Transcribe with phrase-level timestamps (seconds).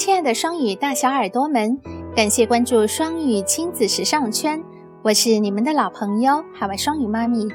[0.00, 1.78] 亲爱的双语大小耳朵们，
[2.16, 4.64] 感谢关注双语亲子时尚圈，
[5.02, 7.46] 我是你们的老朋友海外双语妈咪，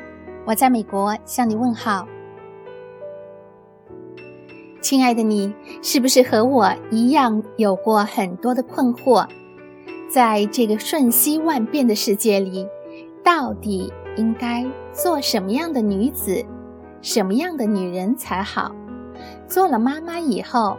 [0.45, 2.07] 我在美国向你问好。
[4.79, 9.27] 亲爱的你，是不是和我一样有过很多的困惑？
[10.07, 12.67] 在这个瞬息万变的世界里，
[13.23, 16.45] 到底应该做什么样的女子，
[17.01, 18.71] 什么样的女人才好？
[19.47, 20.77] 做了妈妈以后，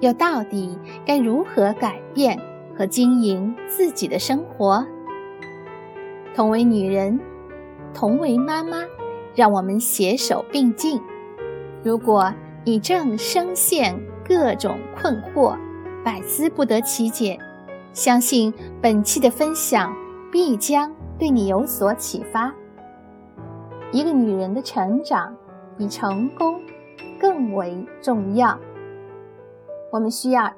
[0.00, 2.38] 又到底该如何改变
[2.76, 4.86] 和经营自己的生活？
[6.34, 7.18] 同为女人，
[7.94, 8.84] 同为妈妈，
[9.34, 11.00] 让我们携手并进。
[11.82, 12.32] 如果
[12.64, 15.56] 你正深陷各种困惑，
[16.04, 17.38] 百思不得其解。
[17.92, 19.96] 相信本期的分享
[20.30, 22.52] 必将对你有所启发。
[23.90, 25.34] 一个女人的成长
[25.78, 26.60] 比成功
[27.18, 28.58] 更为重要。
[29.90, 30.52] 我们需要：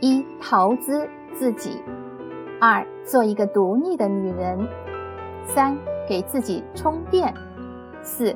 [0.00, 1.82] 一、投资自己；
[2.60, 4.58] 二、做一个独立的女人；
[5.44, 5.76] 三、
[6.08, 7.32] 给自己充电；
[8.02, 8.34] 四。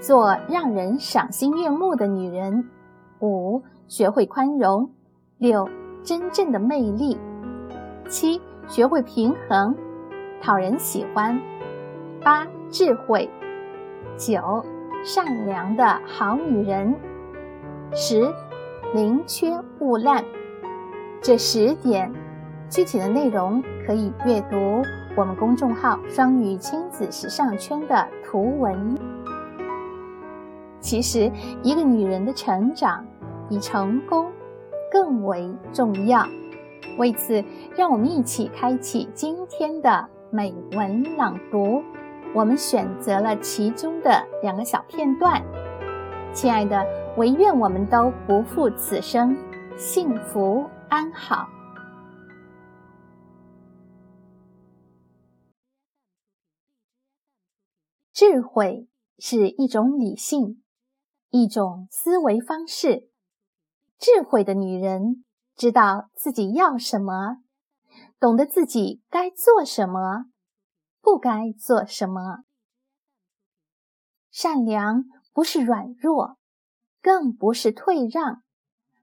[0.00, 2.68] 做让人赏心悦目的女人。
[3.20, 4.90] 五、学会宽容。
[5.38, 5.68] 六、
[6.02, 7.16] 真正的魅力。
[8.08, 9.76] 七、学会平衡，
[10.40, 11.40] 讨人喜欢。
[12.20, 13.30] 八、智慧。
[14.16, 14.64] 九、
[15.04, 16.96] 善良的好女人。
[17.92, 18.34] 十、
[18.94, 20.22] 宁缺毋滥。
[21.22, 22.12] 这十点
[22.68, 24.82] 具体的内容可以阅读
[25.16, 28.98] 我们公众号“双语亲子时尚圈”的图文。
[30.78, 31.30] 其实，
[31.62, 33.06] 一个女人的成长
[33.48, 34.30] 比成功
[34.90, 36.26] 更为重要。
[36.98, 37.42] 为此，
[37.74, 41.82] 让我们一起开启今天的美文朗读。
[42.34, 45.42] 我们选择了其中的两个小片段。
[46.32, 46.84] 亲爱的，
[47.18, 49.36] 唯愿我们都不负此生，
[49.76, 51.46] 幸福安好。
[58.14, 60.62] 智慧是一种理性。
[61.28, 63.10] 一种思维方式，
[63.98, 65.24] 智慧的女人
[65.54, 67.42] 知道自己要什么，
[68.18, 70.26] 懂得自己该做什么，
[71.00, 72.44] 不该做什么。
[74.30, 76.36] 善良不是软弱，
[77.02, 78.42] 更不是退让，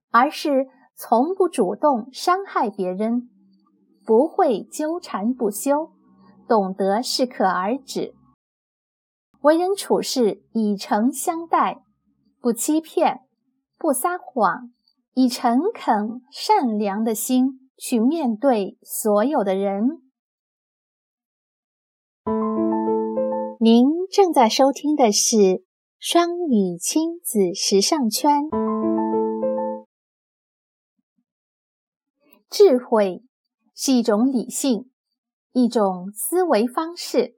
[0.10, 3.30] 而是从不主动伤害别人，
[4.06, 5.92] 不会纠缠不休，
[6.48, 8.16] 懂得适可而止，
[9.42, 11.84] 为人处事以诚相待。
[12.42, 13.20] 不欺骗，
[13.78, 14.72] 不撒谎，
[15.14, 20.02] 以诚恳、善良的心去面对所有的人。
[23.60, 25.66] 您正在收听的是
[26.02, 28.44] 双语亲子时尚圈。
[32.50, 33.26] 智慧
[33.76, 34.90] 是一种理性，
[35.52, 37.36] 一种思维方式。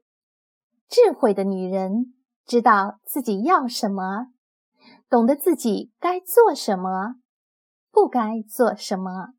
[0.87, 2.13] 智慧的女人
[2.45, 4.27] 知道自己要什么。
[5.09, 7.15] 懂得自己该做什么，
[7.91, 9.29] 不该做什么。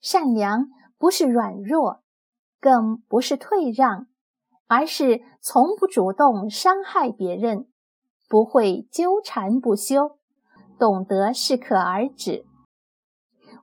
[0.00, 2.02] 善良不是软弱，
[2.60, 4.06] 更不是退让，
[4.68, 7.68] 而是从不主动伤害别人，
[8.28, 10.18] 不会纠缠不休，
[10.78, 12.44] 懂得适可而止。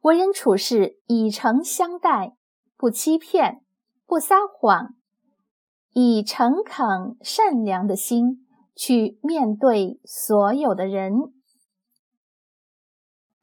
[0.02, 2.36] 为人处事以诚相待，
[2.78, 3.62] 不欺骗，
[4.06, 4.96] 不撒谎，
[5.92, 8.40] 以诚恳善良的心。
[8.76, 11.14] 去面对所有的人。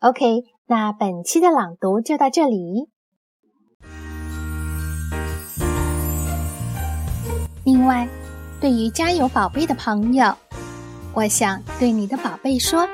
[0.01, 2.91] OK，那本期的朗读就到这里。
[7.65, 8.09] 另外，
[8.61, 10.35] 对于家有宝贝的朋友，
[11.13, 12.89] 我想对你的宝贝说：“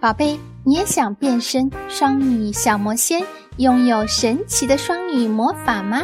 [0.00, 3.22] 宝贝，你也想变身双语小魔仙，
[3.58, 6.02] 拥有神奇的双语魔法吗？”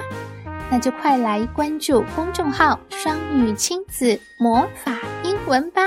[0.71, 5.83] 那就快来关注公众号“双语亲子魔法英文”吧，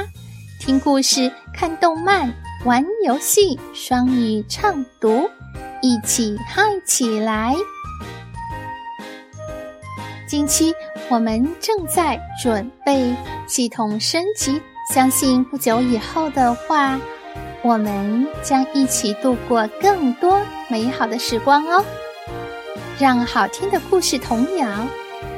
[0.60, 2.34] 听故事、看动漫、
[2.66, 5.30] 玩游戏，双语畅读，
[5.82, 7.56] 一起嗨起来！
[10.34, 10.74] 近期
[11.10, 13.16] 我们正在准备
[13.46, 14.60] 系统升级，
[14.92, 17.00] 相信不久以后的话，
[17.62, 21.86] 我们将一起度过更多美好的时光哦。
[22.98, 24.68] 让好听的故事童谣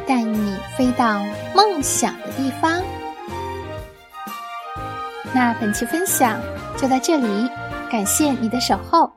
[0.08, 1.22] 带你飞到
[1.54, 2.82] 梦想的地方。
[5.34, 6.40] 那本期分享
[6.78, 7.50] 就到这里，
[7.92, 9.12] 感谢你的守候。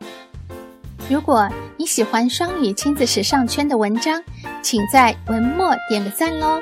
[1.08, 4.20] 如果你喜欢双语亲子时尚圈的文章，
[4.62, 6.60] 请在文末点个赞喽。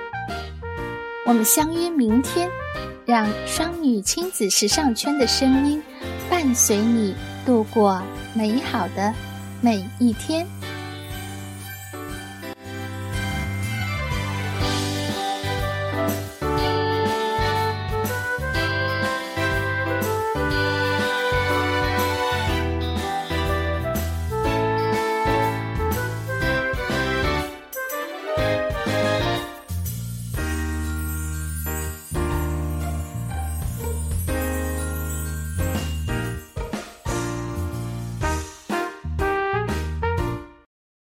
[1.27, 2.49] 我们相约明天，
[3.05, 5.83] 让双女亲子时尚圈的声音
[6.31, 7.15] 伴随你
[7.45, 8.01] 度过
[8.35, 9.13] 美好的
[9.61, 10.47] 每一天。